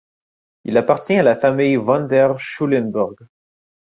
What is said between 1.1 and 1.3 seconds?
à